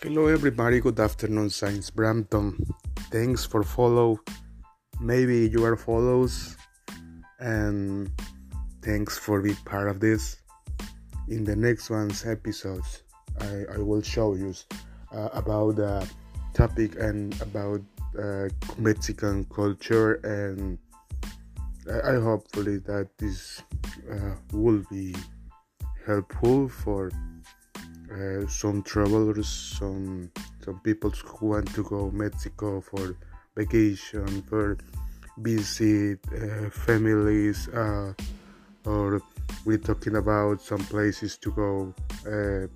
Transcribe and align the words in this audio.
Hello 0.00 0.28
everybody, 0.28 0.78
good 0.78 1.00
afternoon, 1.00 1.50
Science 1.50 1.90
Brampton. 1.90 2.56
Thanks 3.10 3.44
for 3.44 3.64
follow. 3.64 4.20
Maybe 5.00 5.48
you 5.48 5.64
are 5.64 5.76
follows 5.76 6.56
and 7.40 8.08
thanks 8.80 9.18
for 9.18 9.42
being 9.42 9.56
part 9.64 9.88
of 9.88 9.98
this. 9.98 10.36
In 11.26 11.42
the 11.42 11.56
next 11.56 11.90
one's 11.90 12.24
episodes, 12.24 13.02
I, 13.40 13.64
I 13.74 13.78
will 13.78 14.00
show 14.00 14.34
you 14.36 14.54
uh, 15.12 15.30
about 15.32 15.74
the 15.74 16.08
topic 16.54 16.94
and 17.00 17.34
about 17.42 17.80
uh, 18.16 18.50
Mexican 18.78 19.46
culture 19.46 20.20
and 20.22 20.78
I, 21.90 22.12
I 22.12 22.20
hopefully 22.20 22.78
that 22.86 23.08
this 23.18 23.64
uh, 24.08 24.36
will 24.52 24.84
be 24.92 25.16
helpful 26.06 26.68
for 26.68 27.10
uh, 28.10 28.46
some 28.46 28.82
travelers, 28.82 29.48
some 29.48 30.30
some 30.64 30.80
people 30.80 31.10
who 31.10 31.46
want 31.46 31.74
to 31.74 31.82
go 31.82 32.10
Mexico 32.10 32.80
for 32.80 33.16
vacation, 33.56 34.42
for 34.42 34.78
visit 35.38 36.18
uh, 36.32 36.70
families, 36.70 37.68
uh, 37.68 38.12
or 38.84 39.20
we're 39.64 39.78
talking 39.78 40.16
about 40.16 40.60
some 40.60 40.84
places 40.86 41.36
to 41.38 41.52
go 41.52 41.94
uh, 42.26 42.66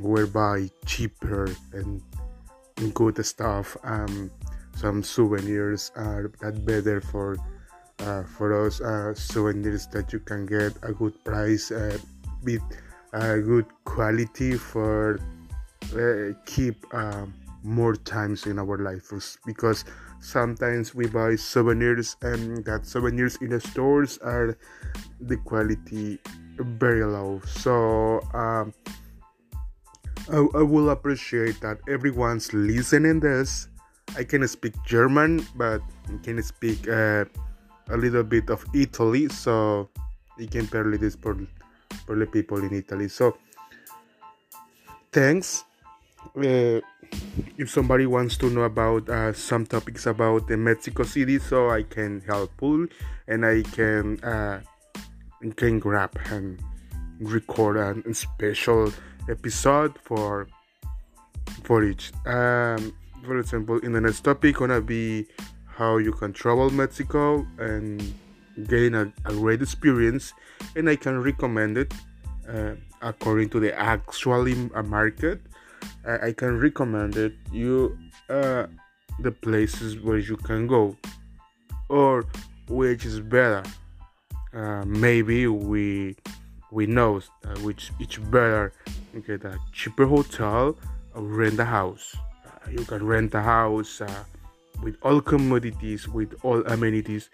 whereby 0.00 0.68
cheaper 0.86 1.48
and 1.72 2.02
good 2.94 3.24
stuff. 3.24 3.76
Um, 3.84 4.30
some 4.76 5.02
souvenirs 5.02 5.92
are 5.96 6.30
that 6.40 6.64
better 6.64 7.00
for 7.00 7.36
uh, 8.00 8.24
for 8.24 8.66
us 8.66 8.80
uh, 8.80 9.14
souvenirs 9.14 9.86
that 9.88 10.12
you 10.12 10.18
can 10.18 10.46
get 10.46 10.72
a 10.82 10.92
good 10.92 11.14
price 11.24 11.70
with 12.42 12.62
uh, 13.14 13.36
good 13.36 13.66
quality 13.84 14.58
for 14.58 15.20
uh, 15.94 16.34
keep 16.46 16.84
uh, 16.92 17.26
more 17.62 17.94
times 17.94 18.46
in 18.46 18.58
our 18.58 18.76
lives 18.78 19.38
because 19.46 19.84
sometimes 20.20 20.94
we 20.94 21.06
buy 21.06 21.36
souvenirs 21.36 22.16
and 22.22 22.64
that 22.64 22.86
souvenirs 22.86 23.36
in 23.40 23.50
the 23.50 23.60
stores 23.60 24.18
are 24.18 24.58
the 25.20 25.36
quality 25.38 26.18
very 26.58 27.04
low. 27.04 27.40
So 27.46 28.20
um, 28.34 28.74
I, 30.30 30.38
I 30.58 30.62
will 30.62 30.90
appreciate 30.90 31.60
that 31.60 31.78
everyone's 31.88 32.52
listening 32.52 33.20
this. 33.20 33.68
I 34.16 34.22
can 34.22 34.46
speak 34.46 34.74
german 34.84 35.46
but 35.56 35.80
I 36.08 36.16
can 36.22 36.42
speak 36.42 36.86
uh, 36.88 37.24
a 37.88 37.96
little 37.96 38.22
bit 38.22 38.50
of 38.50 38.64
italy 38.74 39.28
so 39.28 39.88
you 40.38 40.46
can 40.46 40.66
barely 40.66 40.98
this 40.98 41.16
for 41.16 41.34
for 42.06 42.16
the 42.16 42.26
people 42.26 42.58
in 42.58 42.74
Italy. 42.74 43.08
So, 43.08 43.36
thanks. 45.12 45.64
Uh, 46.36 46.80
if 47.58 47.70
somebody 47.70 48.06
wants 48.06 48.36
to 48.38 48.50
know 48.50 48.62
about 48.62 49.08
uh, 49.08 49.32
some 49.32 49.66
topics 49.66 50.06
about 50.06 50.48
the 50.48 50.56
Mexico 50.56 51.04
City, 51.04 51.38
so 51.38 51.70
I 51.70 51.82
can 51.82 52.20
help 52.20 52.50
pull 52.56 52.86
and 53.28 53.46
I 53.46 53.62
can 53.62 54.18
uh, 54.24 54.60
can 55.56 55.78
grab 55.78 56.18
and 56.30 56.60
record 57.20 57.76
a 57.76 58.14
special 58.14 58.92
episode 59.28 59.94
for 60.02 60.48
for 61.62 61.84
each. 61.84 62.12
Um, 62.26 62.94
for 63.24 63.38
example, 63.38 63.78
in 63.78 63.92
the 63.92 64.00
next 64.00 64.22
topic, 64.22 64.56
gonna 64.56 64.80
be 64.80 65.26
how 65.66 65.98
you 65.98 66.12
can 66.12 66.32
travel 66.32 66.70
Mexico 66.70 67.46
and 67.58 68.02
gain 68.68 68.94
a, 68.94 69.12
a 69.24 69.32
great 69.32 69.62
experience 69.62 70.32
and 70.76 70.88
I 70.88 70.96
can 70.96 71.22
recommend 71.22 71.78
it 71.78 71.92
uh, 72.48 72.74
according 73.02 73.50
to 73.50 73.60
the 73.60 73.76
actually 73.78 74.54
market. 74.84 75.40
I, 76.06 76.28
I 76.28 76.32
can 76.32 76.58
recommend 76.58 77.16
it 77.16 77.34
you 77.52 77.98
uh, 78.28 78.66
the 79.20 79.30
places 79.30 80.00
where 80.00 80.18
you 80.18 80.36
can 80.36 80.66
go 80.66 80.96
or 81.88 82.26
which 82.68 83.04
is 83.04 83.20
better. 83.20 83.62
Uh, 84.52 84.84
maybe 84.86 85.46
we 85.46 86.16
we 86.70 86.86
know 86.86 87.20
uh, 87.44 87.54
which 87.60 87.90
it's 88.00 88.18
better 88.18 88.72
get 89.26 89.44
a 89.44 89.58
cheaper 89.72 90.06
hotel 90.06 90.76
or 91.14 91.22
rent 91.22 91.58
a 91.58 91.64
house. 91.64 92.16
Uh, 92.46 92.70
you 92.70 92.84
can 92.84 93.04
rent 93.06 93.34
a 93.34 93.42
house 93.42 94.00
uh, 94.00 94.24
with 94.82 94.96
all 95.02 95.20
commodities, 95.20 96.08
with 96.08 96.34
all 96.42 96.64
amenities 96.66 97.30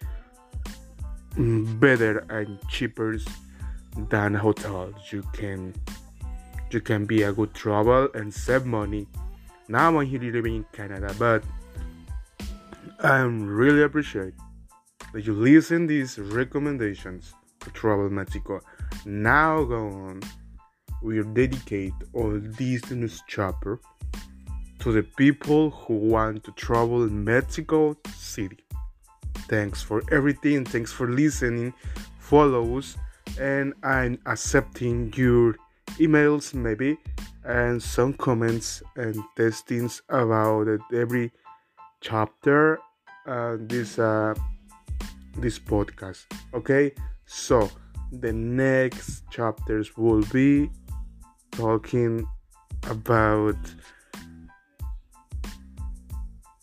better 1.41 2.19
and 2.29 2.59
cheaper 2.69 3.19
than 4.11 4.35
hotels. 4.35 4.95
You 5.11 5.23
can 5.33 5.75
you 6.71 6.81
can 6.81 7.07
be 7.07 7.23
a 7.23 7.33
good 7.33 7.55
travel 7.55 8.09
and 8.15 8.33
save 8.33 8.67
money. 8.67 9.07
Now 9.69 9.99
I'm 9.99 10.07
here 10.07 10.21
living 10.21 10.57
in 10.57 10.65
Canada, 10.73 11.15
but 11.19 11.43
I'm 13.01 13.47
really 13.47 13.83
appreciate 13.83 14.35
that 15.13 15.27
you 15.27 15.33
listen 15.33 15.87
these 15.87 16.19
recommendations 16.19 17.35
to 17.61 17.71
travel 17.71 18.11
Mexico. 18.11 18.61
Now 19.05 19.65
go 19.65 19.89
on. 19.89 20.23
We'll 21.03 21.25
dedicate 21.25 21.95
all 22.13 22.39
this 22.39 22.91
news 22.91 23.23
chapter 23.27 23.81
to 24.81 24.93
the 24.93 25.03
people 25.03 25.71
who 25.71 25.95
want 25.95 26.45
to 26.45 26.53
travel 26.53 27.09
Mexico 27.09 27.97
City. 28.15 28.59
Thanks 29.51 29.83
for 29.83 30.05
everything. 30.13 30.65
Thanks 30.65 30.93
for 30.93 31.11
listening. 31.11 31.75
Follows 32.21 32.97
and 33.41 33.75
I'm 33.83 34.21
accepting 34.27 35.13
your 35.17 35.57
emails 35.99 36.55
maybe 36.55 36.99
and 37.45 37.83
some 37.83 38.13
comments 38.13 38.81
and 38.95 39.17
testings 39.37 40.03
about 40.09 40.69
every 40.95 41.33
chapter 42.01 42.79
uh, 43.27 43.57
this 43.59 43.99
uh, 43.99 44.35
this 45.39 45.59
podcast. 45.59 46.27
Okay, 46.55 46.95
so 47.27 47.69
the 48.13 48.33
next 48.33 49.29
chapters 49.33 49.97
will 49.97 50.23
be 50.33 50.71
talking 51.51 52.25
about 52.89 53.59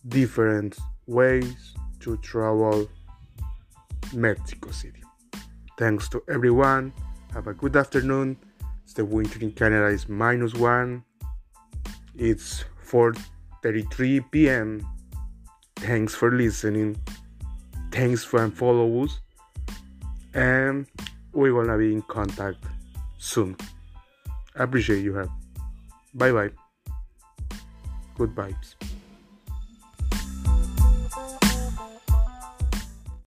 different 0.07 0.77
ways 1.05 1.75
to 2.07 2.15
travel 2.17 2.87
Mexico 4.13 4.71
City. 4.71 5.03
Thanks 5.77 6.07
to 6.09 6.23
everyone. 6.29 6.93
Have 7.33 7.47
a 7.47 7.53
good 7.53 7.75
afternoon. 7.75 8.37
It's 8.85 8.93
the 8.93 9.03
winter 9.03 9.39
in 9.41 9.51
Canada 9.51 9.87
is 9.87 10.07
minus 10.07 10.53
one. 10.55 11.03
It's 12.15 12.63
4:33 12.89 14.31
p.m. 14.31 14.87
Thanks 15.75 16.15
for 16.15 16.31
listening. 16.31 16.95
Thanks 17.91 18.23
for 18.23 18.49
follow 18.51 19.03
us. 19.03 19.19
And 20.33 20.87
we're 21.33 21.51
gonna 21.51 21.77
be 21.77 21.91
in 21.91 22.01
contact 22.03 22.63
soon. 23.17 23.57
I 24.55 24.63
appreciate 24.63 25.03
you 25.03 25.13
have. 25.15 25.29
Bye 26.13 26.31
bye. 26.31 26.51
Good 28.15 28.33
vibes. 28.33 28.86